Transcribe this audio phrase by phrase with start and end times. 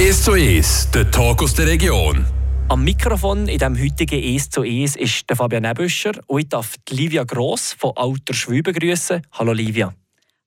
[0.00, 2.24] 1 zu 1, der Talk aus der Region.
[2.70, 6.76] Am Mikrofon in diesem heutigen «Es zu Es» ist der Fabian Nebüscher und ich darf
[6.88, 9.20] Livia Gross von Alter Schwü begrüßen.
[9.32, 9.92] Hallo Livia.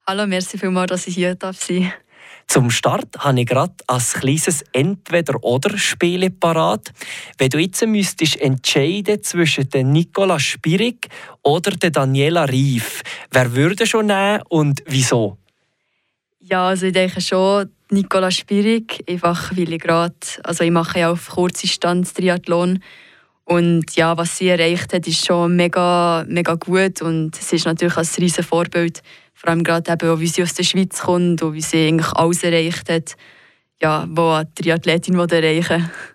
[0.08, 1.94] Hallo, merci vielmals, dass ich hier darf sein
[2.47, 6.92] Zum Start habe ich gerade ein kleines Entweder-Oder-Spiel parat.
[7.38, 11.10] Wenn du jetzt müsstest entscheiden zwischen den Nicola Spirig
[11.44, 15.38] oder der Daniela Rief, wer würde schon nehmen und wieso?
[16.46, 21.10] Ja, also ich denke schon Nicola Spirig, einfach weil ich gerade, also ich mache ja
[21.10, 22.83] auf Kurzdistanz Triathlon.
[23.46, 27.02] Und ja, was sie erreicht hat, ist schon mega, mega gut.
[27.02, 29.02] Und es ist natürlich ein riesen Vorbild,
[29.33, 32.44] vor allem gerade eben, wie sie aus der Schweiz kommt und wie sie eigentlich alles
[32.44, 33.16] erreicht hat,
[33.81, 35.89] ja, was eine Triathletin erreichen.
[35.89, 36.12] will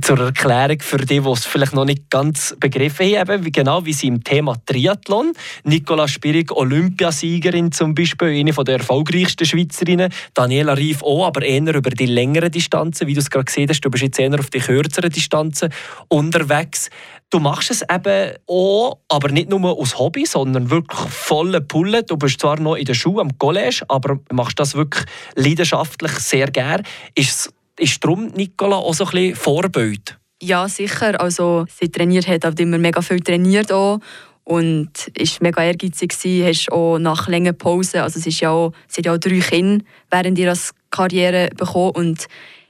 [0.00, 3.92] zur Erklärung für die, die es vielleicht noch nicht ganz begriffen haben, wie genau wie
[3.92, 5.32] sie im Thema Triathlon.
[5.64, 10.12] Nicola Spirig, Olympiasiegerin zum Beispiel, eine der erfolgreichsten Schweizerinnen.
[10.32, 13.84] Daniela Rief auch, aber eher über die längeren Distanzen, wie du es gerade gesehen hast.
[13.84, 15.68] Du bist jetzt eher auf die kürzeren Distanzen
[16.08, 16.88] unterwegs.
[17.28, 22.02] Du machst es eben auch, aber nicht nur aus Hobby, sondern wirklich volle Pulle.
[22.02, 26.50] Du bist zwar noch in der Schule am College, aber machst das wirklich leidenschaftlich sehr
[26.50, 26.82] gern.
[27.14, 30.18] Ist ist darum Nicola auch so ein bisschen Vorbild?
[30.42, 31.20] Ja, sicher.
[31.20, 34.00] Also, sie trainiert hat halt immer mega viel trainiert auch
[34.44, 38.72] und ist mega ehrgeizig gewesen, hast auch nach langen Pausen, also sie, ist ja auch,
[38.88, 40.58] sie hat ja auch drei Kinder während ihrer
[40.90, 42.26] Karriere bekommen und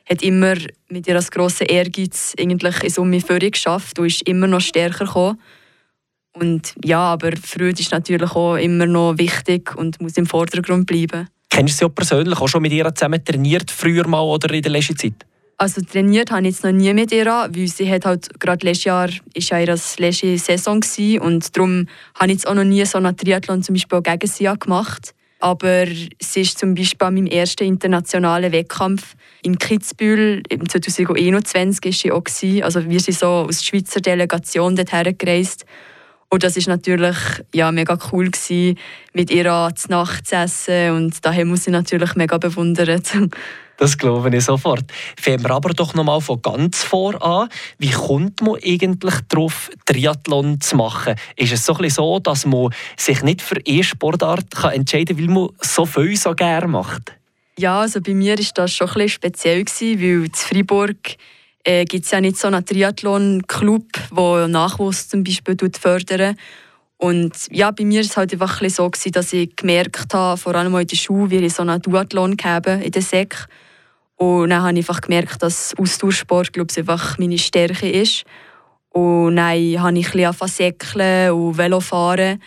[0.09, 0.55] hat immer
[0.89, 5.41] mit ihrer grossen Ehrgeiz eigentlich in Summe Führung geschafft und ist immer noch stärker gekommen.
[6.35, 11.29] Und ja, aber Freude ist natürlich auch immer noch wichtig und muss im Vordergrund bleiben.
[11.53, 14.63] Kennst du sie auch persönlich, auch schon mit ihr zusammen trainiert, früher mal oder in
[14.63, 15.27] der letzten Zeit?
[15.59, 18.85] Also trainiert habe ich jetzt noch nie mit ihr, weil sie hat halt gerade letztes
[18.85, 22.83] Jahr ist ja ihre letzte Saison gewesen, und darum habe ich jetzt auch noch nie
[22.87, 25.15] so einen Triathlon zum Beispiel gegen sie gemacht.
[25.41, 25.85] Aber
[26.21, 32.13] sie ist zum Beispiel an meinem ersten internationalen Wettkampf in Kitzbühel im 2021 ist sie
[32.13, 32.63] auch gewesen.
[32.63, 35.67] Also wir sind so aus Schweizer Delegation dorthin gereist
[36.33, 37.17] und das ist natürlich
[37.53, 38.79] ja, mega cool gewesen,
[39.13, 43.03] mit ihr zu Nacht zu essen und daher muss ich natürlich mega bewundern.
[43.79, 44.85] Das glaube ich sofort.
[45.19, 47.49] Fangen wir aber doch noch mal von ganz vor an.
[47.79, 51.17] Wie kommt man eigentlich darauf, Triathlon zu machen?
[51.35, 55.27] Ist es so, ein so dass man sich nicht für eine Sportart kann entscheiden kann,
[55.27, 57.15] weil man so viel so gerne macht?
[57.59, 61.17] Ja, also bei mir war das schon ein bisschen speziell, gewesen, weil in Freiburg
[61.65, 63.87] äh, gibt es ja nicht so einen Triathlon-Club,
[64.17, 66.37] der Nachwuchs zum Beispiel fördert.
[66.97, 70.55] Und ja, bei mir war es halt einfach so, gewesen, dass ich gemerkt habe, vor
[70.55, 73.49] allem in der Schule, wie ich so einen Duathlon habe in der SEC.
[74.17, 78.25] Und dann habe ich einfach gemerkt, dass Austauschsport glaube ich, einfach meine Stärke ist.
[78.91, 79.49] Und dann
[79.81, 82.41] habe ich ein bisschen säckeln und Velofahren.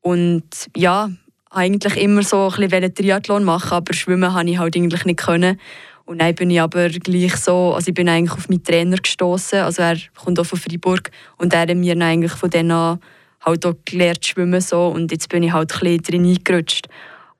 [0.00, 0.44] Und
[0.76, 1.10] ja,
[1.50, 5.60] eigentlich immer so ein bisschen Triathlon machen, aber schwimmen konnte ich halt eigentlich nicht können.
[6.06, 9.58] Und dann bin ich aber gleich so, also ich bin eigentlich auf meinen Trainer gestoßen,
[9.58, 13.00] also er kommt auch von Freiburg und er hat mir eigentlich von dann an
[13.40, 16.88] halt auch gelernt zu schwimmen so und jetzt bin ich halt ein bisschen drin eingerutscht.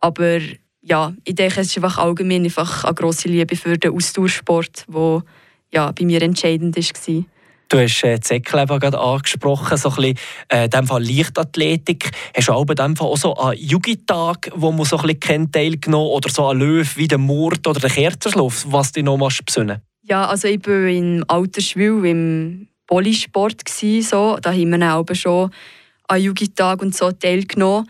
[0.01, 0.41] Aber
[0.83, 5.23] ja, ich denke, es ist einfach allgemein einfach eine grosse Liebe für den Austauschsport, der
[5.73, 7.25] ja, bei mir entscheidend war.
[7.69, 10.19] Du hast äh, Zeckleben gerade angesprochen, so ein bisschen,
[10.49, 12.11] äh, in dem Fall Leichtathletik.
[12.37, 15.21] Hast du auch in dem Fall auch so einen Jugendtag, wo man so ein bisschen
[15.21, 19.19] kennt, teilgenommen oder so einen Löw wie den Mord oder den Kerzenschluss, was dich noch
[19.45, 24.39] besinnen Ja, also ich war im Altersschwil im Polysport, so.
[24.41, 25.51] da haben wir auch schon
[26.07, 27.89] an Jugendtag und so teilgenommen.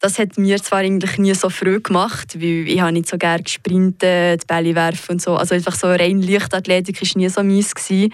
[0.00, 3.42] Das hat mir zwar eigentlich nie so früh gemacht, weil ich habe nicht so gerne
[3.42, 5.34] gesprintet, Bälle werfen und so.
[5.34, 7.74] Also einfach so rein Leichtathletik war nie so meins.
[7.74, 8.12] Gewesen.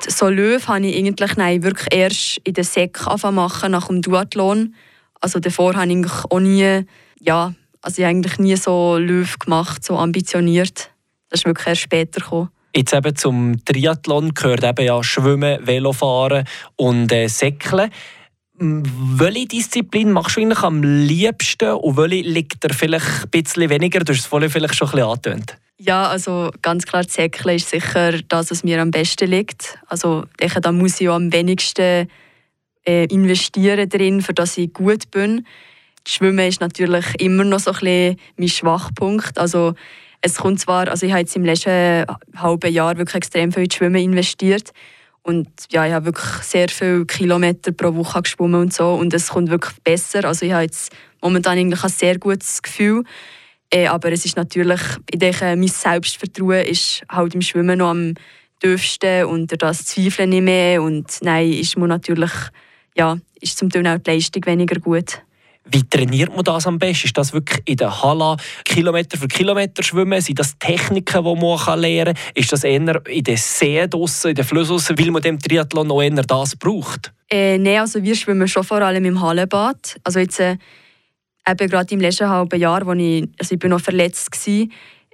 [0.00, 4.74] So Löw habe ich eigentlich nein, wirklich erst in der Sek machen nach dem Duathlon.
[5.20, 6.84] Also davor habe ich auch nie,
[7.20, 10.90] ja, also ich eigentlich nie so Löw gemacht, so ambitioniert.
[11.30, 12.50] Das ist wirklich erst später gekommen.
[12.74, 16.44] Jetzt eben zum Triathlon gehört eben ja Schwimmen, Velofahren
[16.76, 17.90] und äh, Säckeln.
[18.58, 24.00] Welche Disziplin machst du eigentlich am liebsten und welche liegt dir vielleicht ein bisschen weniger?
[24.00, 25.58] Du hast es vorhin vielleicht schon ein bisschen angetönt.
[25.78, 29.78] Ja, also ganz klar, Zäckle ist sicher das, was mir am besten liegt.
[29.88, 32.08] Also ich, da muss ich auch am wenigsten
[32.86, 35.46] äh, investieren drin, für dass ich gut bin.
[36.04, 39.36] Das Schwimmen ist natürlich immer noch so ein bisschen mein Schwachpunkt.
[39.36, 39.74] Also
[40.22, 42.06] es kommt zwar, also ich habe jetzt im letzten
[42.36, 44.72] halben Jahr wirklich extrem viel in Schwimmen investiert
[45.26, 49.30] und ja, ich habe wirklich sehr viele Kilometer pro Woche geschwommen und so und es
[49.30, 50.24] kommt wirklich besser.
[50.24, 53.02] Also ich habe jetzt momentan eigentlich ein sehr gutes Gefühl.
[53.68, 54.80] Äh, aber es ist natürlich,
[55.10, 58.14] ich denke, mein Selbstvertrauen ist halt im Schwimmen noch am
[58.60, 62.30] tiefsten und das zweifle ich mehr und nein, ist mir natürlich,
[62.96, 65.22] ja, ist zum Teil auch die Leistung weniger gut.
[65.68, 67.06] Wie trainiert man das am besten?
[67.06, 70.20] Ist das wirklich in der Halle Kilometer für Kilometer schwimmen?
[70.20, 72.24] Sind das Techniken, die man lernen kann?
[72.34, 76.02] Ist das eher in den Seen draussen, in den Flüssen, weil man dem Triathlon noch
[76.02, 77.12] eher das braucht?
[77.28, 79.98] Äh, Nein, also wir schwimmen schon vor allem im Hallenbad.
[80.04, 80.56] Also jetzt äh,
[81.48, 84.66] eben gerade im letzten halben Jahr, wo ich, also ich bin noch verletzt war,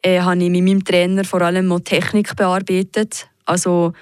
[0.02, 3.28] äh, habe ich mit meinem Trainer vor allem auch Technik bearbeitet.
[3.46, 3.92] Also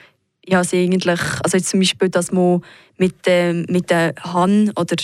[0.42, 2.62] ich habe eigentlich, also jetzt zum Beispiel, dass man
[2.98, 4.96] mit, äh, mit der Hand oder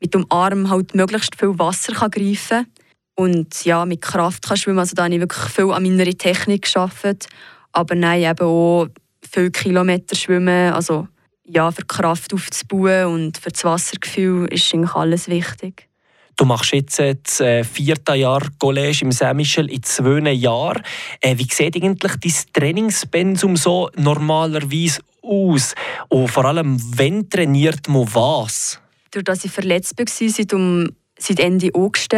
[0.00, 2.66] mit dem Arm halt möglichst viel Wasser kann greifen
[3.14, 4.78] und ja, mit Kraft kann schwimmen.
[4.78, 7.28] Also da habe ich wirklich viel an meiner Technik geschafft,
[7.72, 8.88] aber nein, eben auch
[9.30, 11.06] viele Kilometer schwimmen, also
[11.44, 15.88] ja, für Kraft aufzubauen und für das Wassergefühl ist eigentlich alles wichtig.
[16.36, 20.82] Du machst jetzt das äh, vierte Jahr College im Saint-Michel in zwei Jahren.
[21.20, 25.74] Äh, wie sieht eigentlich dein Trainingspensum so normalerweise aus?
[26.08, 28.79] Und vor allem, wann trainiert man was?
[29.10, 32.14] Durch dass ich verletzt war seit, um, seit Ende August,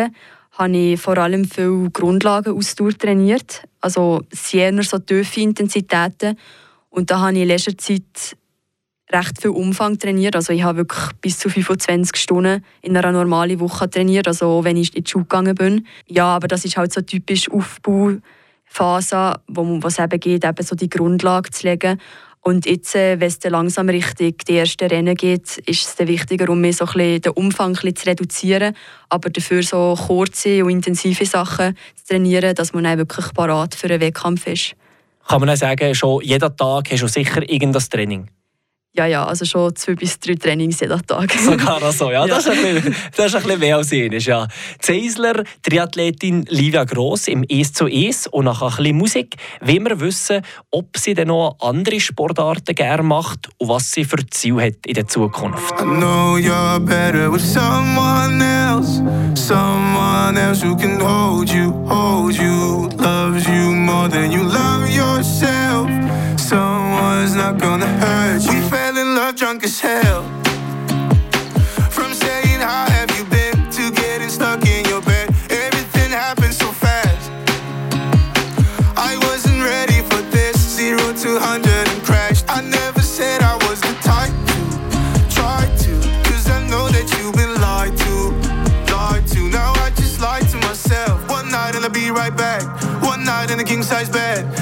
[0.53, 3.65] habe ich vor allem viel Grundlagen Ausdauer trainiert.
[3.81, 6.39] Also sehr so tiefe Intensitäten.
[6.91, 8.37] Und da habe ich in letzter Zeit
[9.13, 10.37] recht viel Umfang trainiert.
[10.37, 14.77] Also ich habe wirklich bis zu 25 Stunden in einer normalen Woche trainiert, also wenn
[14.77, 15.87] ich in die Schule gegangen bin.
[16.07, 20.89] Ja, aber das ist halt so typisch Aufbauphase, wo es eben geht, eben so die
[20.89, 22.01] Grundlage zu legen.
[22.45, 26.09] Und jetzt, äh, wenn es dann langsam Richtung die ersten Rennen geht, ist es dann
[26.09, 28.77] wichtiger, um mir so ein bisschen den Umfang ein zu reduzieren,
[29.09, 33.87] aber dafür so kurze und intensive Sachen zu trainieren, dass man dann wirklich parat für
[33.87, 34.75] einen Wettkampf ist.
[35.29, 38.29] Kann man dann sagen, schon jeden Tag hast du sicher irgendein Training?
[38.95, 41.33] Ja, ja, also schon zwei bis drei Trainings jeden Tag.
[41.45, 42.27] Sogar so, ja.
[42.27, 44.47] Das, ist ein bisschen, das ist ein bisschen mehr als ähnlich, ja.
[44.81, 49.99] Zeisler, Triathletin Livia Gross im Es zu Es und nach ein bisschen Musik wollen wir
[49.99, 54.85] wissen, ob sie denn noch andere Sportarten gerne macht und was sie für Ziel hat
[54.85, 55.73] in der Zukunft.
[55.81, 59.01] I know you're better with someone else,
[59.35, 65.89] someone else who can hold you, hold you, loves you more than you love yourself.
[66.37, 68.82] Someone's not gonna hurt you.
[69.43, 70.23] Drunk as hell.
[71.91, 73.57] From saying, How have you been?
[73.73, 75.31] to getting stuck in your bed.
[75.51, 77.29] Everything happened so fast.
[78.97, 80.55] I wasn't ready for this.
[80.77, 82.45] Zero to hundred and crashed.
[82.49, 84.61] I never said I was the type to
[85.35, 85.93] try to.
[86.23, 88.15] Cause I know that you've been lied to.
[88.95, 89.49] Lied to.
[89.49, 91.29] Now I just lied to myself.
[91.29, 92.63] One night and I'll be right back.
[93.03, 94.62] One night in a king size bed.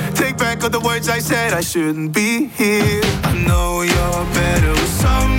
[0.62, 1.54] All the words I said.
[1.54, 3.00] I shouldn't be here.
[3.24, 5.29] I know you're better with someone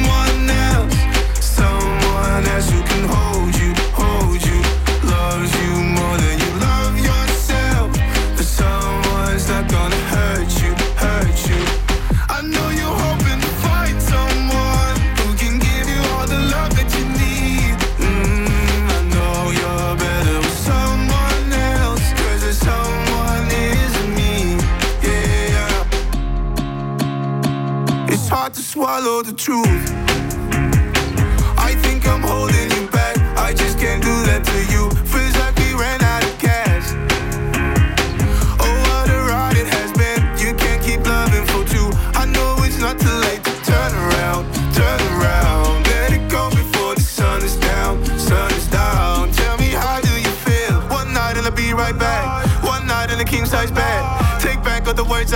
[28.91, 30.10] follow the truth.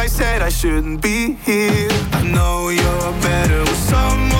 [0.06, 0.44] I said.
[0.44, 1.90] I shouldn't be here.
[2.12, 4.35] I know you're better with someone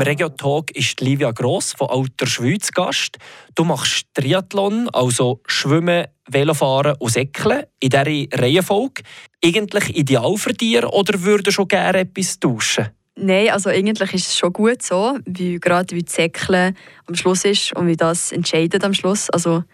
[0.00, 3.18] im Regio-Talk ist Livia Gross von Alter Schweiz Gast.
[3.54, 9.02] Du machst Triathlon, also Schwimmen, Velofahren und Säckeln in dieser Reihenfolge.
[9.44, 12.88] Eigentlich ideal für dich oder würdest du gerne etwas tauschen?
[13.16, 17.44] Nein, also eigentlich ist es schon gut so, wie gerade wie das Säckeln am Schluss
[17.44, 19.28] ist und wie das entscheidet am Schluss.
[19.28, 19.64] Also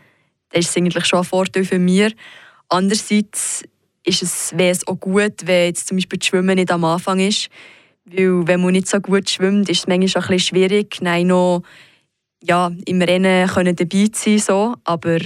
[0.50, 2.16] das ist eigentlich schon ein Vorteil für mich.
[2.68, 3.62] Andererseits
[4.02, 7.21] ist es, wäre es auch gut, wenn jetzt zum Beispiel das Schwimmen nicht am Anfang
[7.21, 7.49] ist.
[8.06, 11.26] Weil wenn man nicht so gut schwimmt, ist es manchmal auch ein bisschen schwierig, Nein,
[11.28, 11.62] noch
[12.42, 14.75] ja, im Rennen können dabei sein so.
[14.84, 15.18] Aber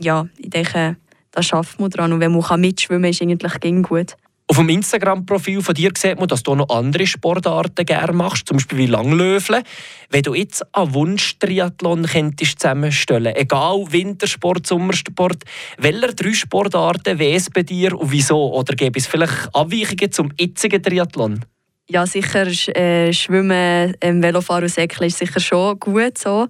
[0.00, 0.96] ja, ich denke,
[1.30, 2.12] das schafft man dran.
[2.12, 4.16] Und wenn man mitschwimmen kann, ist es eigentlich gut.
[4.46, 8.58] Auf dem Instagram-Profil von dir sieht man, dass du noch andere Sportarten gerne machst, zum
[8.58, 9.62] Beispiel wie Langlöfeln.
[10.10, 15.44] Wenn du jetzt einen Wunsch-Triathlon zusammenstellen egal Wintersport, Sommersport,
[15.78, 18.52] welche drei Sportarten wäre es bei dir und wieso?
[18.52, 21.42] Oder gäbe es vielleicht Abweichungen zum jetzigen Triathlon?
[21.88, 26.48] Ja, sicher äh, Schwimmen, ähm, Velofahren und Säckeln ist sicher schon gut so.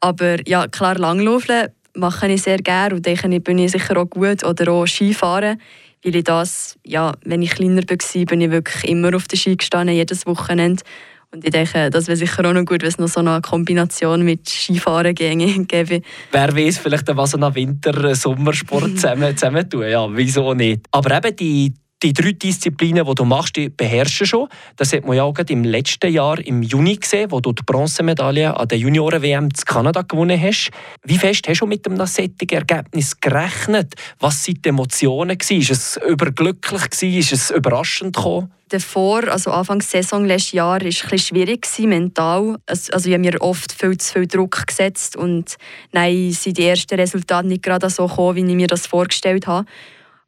[0.00, 4.08] Aber ja, klar, Langlaufen mache ich sehr gerne und denke ich, bin ich sicher auch
[4.08, 4.44] gut.
[4.44, 5.58] Oder auch Skifahren
[6.04, 9.56] weil ich das, ja, wenn ich kleiner war, bin ich wirklich immer auf der Ski
[9.56, 10.82] gestanden, jedes Wochenende.
[11.30, 14.22] Und ich denke, das wäre sicher auch noch gut, wenn es noch so eine Kombination
[14.22, 16.00] mit Skifahren gäbe.
[16.32, 19.88] Wer weiß, vielleicht was so einen Winter-Sommersport zusammen, zusammen tun.
[19.88, 20.86] Ja, wieso nicht?
[20.90, 24.48] Aber eben die die drei Disziplinen, die du machst, die beherrschen schon.
[24.76, 28.56] Das hat man ja auch im letzten Jahr im Juni gesehen, wo du die Bronzemedaille
[28.56, 30.70] an der Junioren-WM in Kanada gewonnen hast.
[31.04, 33.94] Wie fest hast du mit dem sättigen Ergebnis gerechnet?
[34.20, 35.38] Was waren die Emotionen?
[35.38, 37.18] War es überglücklich?
[37.18, 38.52] Ist es überraschend gekommen?
[38.68, 42.56] davor, also Anfang der Saison letztes Jahr, war es ein schwierig mental.
[42.66, 45.56] Also, ich habe mir oft viel zu viel Druck gesetzt und
[45.92, 49.66] nein, sind die ersten Resultate nicht gerade so gekommen, wie ich mir das vorgestellt habe.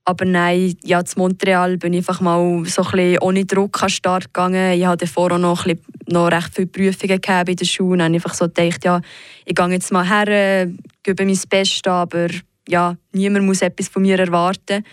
[0.05, 3.93] Aber nein, ja, zu Montreal bin ich einfach mal so ein ohne Druck an den
[3.93, 4.73] Start gegangen.
[4.73, 8.15] Ich hatte auch noch, ein bisschen, noch recht viele Prüfungen in der Schule und habe
[8.15, 9.01] einfach so gedacht, ja,
[9.45, 10.69] ich gehe jetzt mal her,
[11.03, 12.29] gebe mein Bestes, aber
[12.67, 14.85] ja, niemand muss etwas von mir erwarten.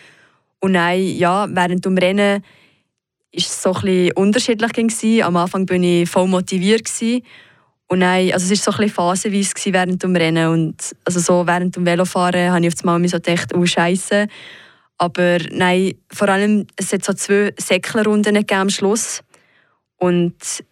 [0.59, 2.41] Und nein, ja, während dem Rennen war
[3.33, 5.23] es so ein bisschen unterschiedlich.
[5.23, 6.89] Am Anfang war ich voll motiviert.
[7.87, 10.49] Und nein, also es war so ein phasenweise während dem Rennen.
[10.49, 14.27] Und also so während dem Velofahren habe ich auf einmal so gedacht, oh Scheiße
[14.98, 19.22] aber nein, vor allem, es hat so zwei Säcklerrunden am Schluss.
[19.98, 20.63] Und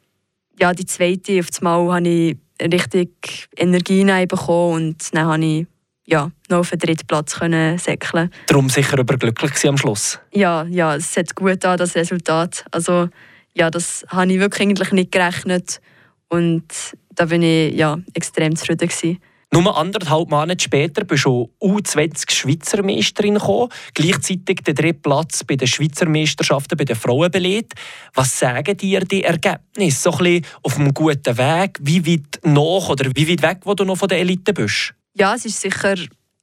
[0.60, 5.68] ja, die zweite, auf einmal habe ich richtig Energie bekommen und dann konnte ich
[6.08, 8.30] ja, noch auf den dritten Platz können säckeln.
[8.48, 10.20] Darum sicher überglücklich am Schluss?
[10.32, 12.64] Ja, ja, es hat gut an, das Resultat.
[12.72, 13.10] Also
[13.54, 15.82] ja, das habe ich wirklich eigentlich nicht gerechnet
[16.30, 16.66] und
[17.10, 19.20] da bin ich ja, extrem zufrieden gewesen.
[19.52, 25.56] Nur anderthalb Monate später bist du U20 Schweizer Meisterin gekommen, gleichzeitig den dritten Platz bei
[25.56, 27.74] den Schweizer Meisterschaften bei den Frauen belegt.
[28.14, 30.02] Was sagen dir die Ergebnisse?
[30.02, 31.78] So ein bisschen auf einem guten Weg?
[31.82, 34.94] Wie weit nach oder wie weit weg, wo du noch von der Elite bist?
[35.14, 35.96] Ja, es ist sicher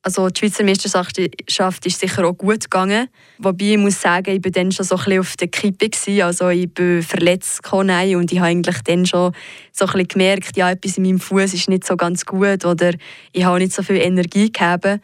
[0.05, 3.09] also die Schweizer Meisterschaft ist sicher auch gut gegangen.
[3.39, 5.89] Wobei ich muss sagen, ich war dann schon so ein auf der Kippe.
[5.89, 6.23] Gewesen.
[6.23, 7.89] Also ich bin verletzt und
[8.33, 9.33] ich habe eigentlich dann schon
[9.71, 12.93] so ein gemerkt, ja, etwas in meinem Fuß ist nicht so ganz gut oder
[13.33, 15.01] ich habe nicht so viel Energie gehabt.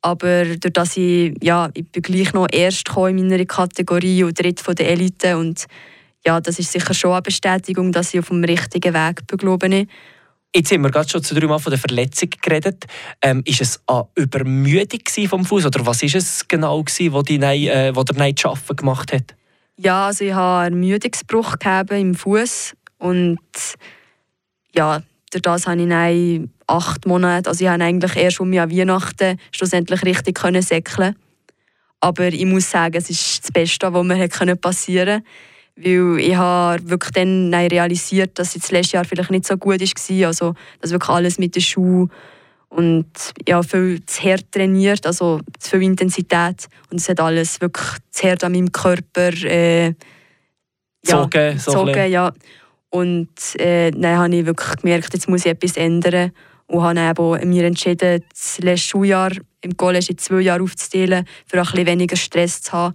[0.00, 4.60] Aber durch das ich, ja, ich bin gleich noch erst in meiner Kategorie und dritt
[4.60, 5.66] von der Elite und
[6.26, 9.68] ja, das ist sicher schon eine Bestätigung, dass ich auf dem richtigen Weg bin, glaube
[9.68, 9.88] ich.
[10.54, 12.86] Jetzt haben wir gerade schon zu dreimal von der Verletzung geredet.
[13.20, 17.36] Ähm, ist es eine Übermüdung vom Fuß oder was ist es genau gewesen, wo, die
[17.36, 19.34] äh, wo der Neid Schaffen gemacht hat?
[19.76, 21.56] Ja, also ich habe einen Ermüdungsbruch
[21.90, 23.38] im Fuß und
[24.74, 29.38] ja, durch das habe ich dann acht Monate, also ich habe eigentlich erst um Weihnachten
[29.52, 31.14] schlussendlich richtig können säckeln.
[32.00, 35.28] Aber ich muss sagen, es ist das Beste, was mir passieren konnte
[35.80, 40.26] weil ich habe wirklich dann realisiert, dass es letztes Jahr vielleicht nicht so gut war.
[40.26, 42.10] Also, dass wirklich alles mit den Schuhen
[42.68, 43.06] und
[43.46, 46.68] ja, viel zu hart trainiert, also zu viel Intensität.
[46.90, 49.94] Und es hat alles wirklich zu hart an meinem Körper äh, ja,
[51.04, 52.32] zogen, so zogen, ja.
[52.90, 56.32] Und äh, dann habe ich wirklich gemerkt, jetzt muss ich etwas ändern.
[56.66, 59.30] Und habe eben mir entschieden, das letzte Schuljahr
[59.62, 62.94] im College in zwei Jahre aufzuteilen, für ein bisschen weniger Stress zu haben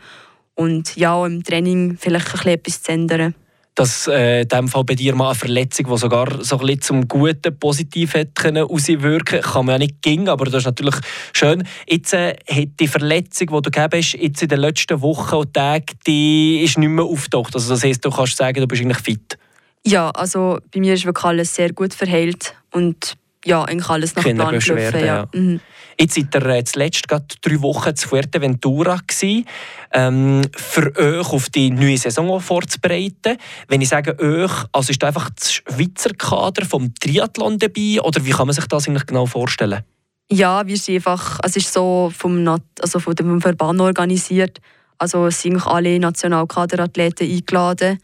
[0.56, 3.36] und ja, im Training vielleicht ein etwas zu ändern.
[3.76, 7.08] Dass äh, in diesem Fall bei dir mal eine Verletzung, die sogar so ein zum
[7.08, 10.96] Guten positiv hätte auswirken kann man ja nicht ging, aber das ist natürlich
[11.34, 11.68] schön.
[11.88, 15.54] Jetzt äh, hat die Verletzung, die du gegeben hast, jetzt in den letzten Wochen und
[15.56, 17.56] Tagen, die ist nicht mehr auftaucht.
[17.56, 19.40] Also das heisst, du kannst sagen, du bist eigentlich fit.
[19.86, 24.24] Ja, also bei mir ist wirklich alles sehr gut verheilt und ja, eigentlich alles nach
[24.24, 24.78] Plan gelaufen.
[24.78, 25.06] Ja.
[25.06, 25.28] ja.
[25.34, 25.60] Mhm.
[26.00, 29.46] Jetzt seid ihr äh, zuletzt gerade drei Wochen zu Fuerteventura gewesen,
[29.92, 33.38] ähm, für euch auf die neue Saison vorzubereiten.
[33.68, 38.26] Wenn ich sage euch, also ist da einfach das Schweizer Kader vom Triathlon dabei oder
[38.26, 39.84] wie kann man sich das eigentlich genau vorstellen?
[40.32, 42.48] Ja, wir sind einfach, es ist so vom,
[42.82, 44.60] also von dem Verband organisiert.
[44.98, 48.00] Also sind alle Nationalkaderathleten eingeladen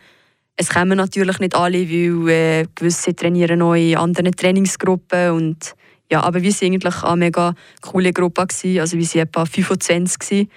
[0.62, 5.74] es kommen natürlich nicht alle, weil äh, gewisse trainieren noch in anderen Trainingsgruppen und
[6.12, 8.80] ja, aber wir waren eigentlich eine mega coole Gruppe gewesen.
[8.80, 10.50] also wir waren etwa 25 gewesen.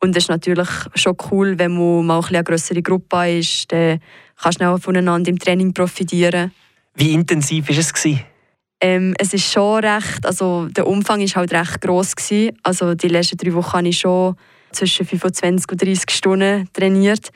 [0.00, 4.00] und es ist natürlich schon cool, wenn man mal eine größere Gruppe ist, dann
[4.40, 6.52] kannst du auch voneinander im Training profitieren.
[6.94, 8.24] Wie intensiv war es gewesen?
[8.82, 12.56] Ähm, es ist schon recht, also der Umfang ist halt recht groß gewesen.
[12.62, 14.36] Also die letzten drei Wochen habe ich schon
[14.72, 17.30] zwischen 25 und 30 Stunden trainiert.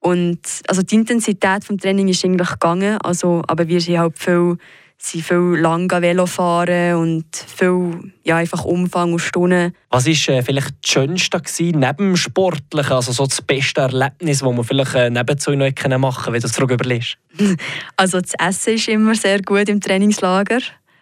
[0.00, 4.58] Und also die Intensität des Trainings ist eigentlich gegangen, also, aber wir sind halt viel,
[4.98, 9.74] sind viel lang Velo fahren und viel ja, einfach Umfang und Stunden.
[9.90, 14.38] Was war äh, vielleicht das Schönste gewesen, neben dem Sportlichen, also so das beste Erlebnis,
[14.38, 17.18] das man vielleicht äh, nebenzu noch machen kann, wenn du es darüber überlegst?
[17.96, 20.60] also das Essen ist immer sehr gut im Trainingslager.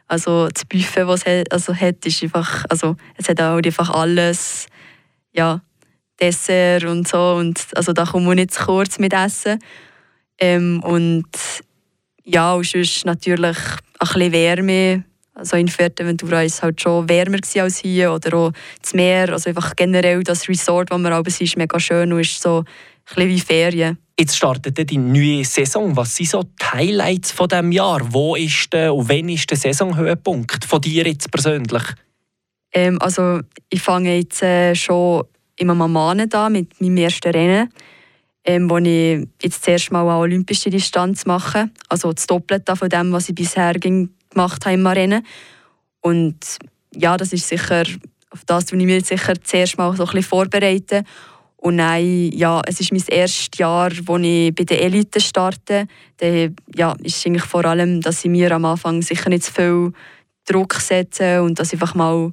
[0.08, 3.90] Also das Buffet, das es hat, also hat, ist einfach, also es hat auch einfach
[3.90, 4.66] alles,
[5.32, 5.62] ja,
[6.20, 7.34] Dessert und so.
[7.34, 9.58] Und also da kommen wir nicht zu kurz mit Essen.
[10.38, 11.26] Ähm, und
[12.24, 13.56] ja, und sonst natürlich
[13.98, 15.04] ein bisschen Wärme.
[15.34, 18.12] Also in Fuerteventura war es halt schon wärmer als hier.
[18.12, 21.80] Oder auch das Meer, also einfach generell das Resort, wo wir oben sind, ist mega
[21.80, 22.64] schön und ist so ein
[23.06, 23.98] bisschen wie Ferien.
[24.18, 25.96] Jetzt startet die neue Saison.
[25.96, 28.00] Was sind so die Highlights von diesem Jahr?
[28.12, 31.82] Wo ist der und wann ist der Saisonhöhepunkt von dir jetzt persönlich?
[32.72, 35.24] Ähm, also ich fange jetzt äh, schon
[35.56, 37.70] im Mamane da mit meinem ersten Rennen,
[38.44, 41.70] ähm, wo ich jetzt zuerst mal eine olympische Distanz mache.
[41.88, 45.24] Also das Doppelte von dem, was ich bisher gemacht habe im Rennen.
[46.00, 46.36] Und
[46.94, 47.84] ja, das ist sicher,
[48.30, 51.04] auf das tue ich mich sicher zuerst mal so ein bisschen vorbereiten.
[51.56, 55.86] Und nein, ja, es ist mein erstes Jahr, wo ich bei der Elite starte.
[56.16, 59.92] Dann, ja, ist eigentlich vor allem, dass ich mir am Anfang sicher nicht zu viel
[60.44, 62.32] Druck setze und dass ich einfach mal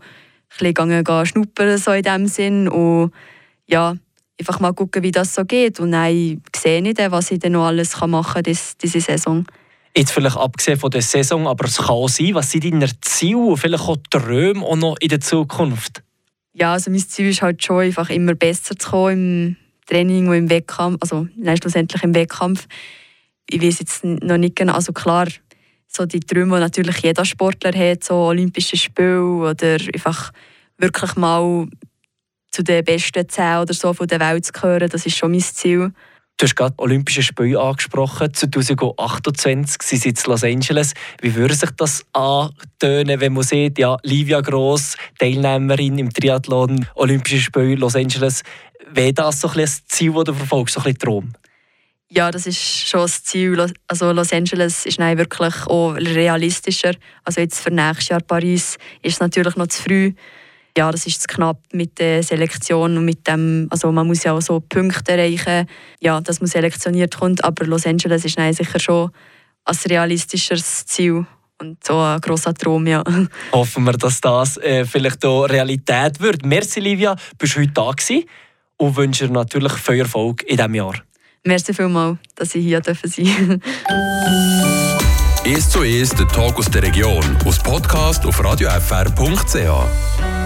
[0.60, 3.12] ein bisschen schnuppern so in dem Sinn und
[3.68, 3.96] ja,
[4.40, 7.54] einfach mal gucken, wie das so geht und dann sehe ich dann, was ich dann
[7.54, 9.46] noch alles machen kann diese, diese Saison.
[9.96, 13.58] Jetzt vielleicht abgesehen von der Saison, aber es kann sein, was sind deine Ziele und
[13.58, 16.04] vielleicht auch Träume auch noch in der Zukunft?
[16.54, 19.56] Ja, also mein Ziel ist halt schon einfach immer besser zu kommen im
[19.88, 22.68] Training und im Wettkampf, also nein, schlussendlich im Wettkampf.
[23.50, 25.28] Ich weiß jetzt noch nicht genau, also klar,
[25.88, 30.32] so die Träume, die natürlich jeder Sportler hat, so Olympische Spiele oder einfach
[30.78, 31.68] wirklich mal
[32.52, 35.42] zu den besten zehn oder so von der Welt zu gehören, das ist schon mein
[35.42, 35.92] Ziel.
[36.40, 38.34] Du hast gerade Olympische Spiele angesprochen.
[38.34, 40.94] 2028 sind sie in Los Angeles.
[41.22, 47.40] Wie würde sich das antönen, wenn man sieht, ja, Livia Gross, Teilnehmerin im Triathlon, Olympische
[47.40, 48.44] Spiele Los Angeles.
[48.90, 51.34] Wäre das so ein, Ziel, das du verfolgst, so ein Traum?
[52.08, 53.74] Ja, das ist schon das Ziel.
[53.88, 56.94] Also Los Angeles ist nein, wirklich auch realistischer.
[57.26, 60.14] Also jetzt für nächstes Jahr Paris ist es natürlich noch zu früh.
[60.78, 64.34] Ja, das ist zu knapp mit der Selektion und mit dem, also man muss ja
[64.34, 65.68] auch so Punkte erreichen,
[66.00, 67.44] ja, dass man selektioniert kommt.
[67.44, 69.12] Aber Los Angeles ist nein, sicher schon
[69.66, 71.26] ein realistischeres Ziel
[71.60, 73.04] und so ein grosser Traum, ja.
[73.52, 76.46] Hoffen wir, dass das äh, vielleicht auch Realität wird.
[76.46, 78.24] Merci, Livia, bist du heute da gewesen
[78.78, 80.96] und wünsche dir natürlich viel Erfolg in diesem Jahr.
[81.46, 83.60] Merci vielmals, dass ich hier sein durfte.
[85.46, 90.39] «Es zu Es, der Tag aus der Region» aus Podcast auf radiofr.ch.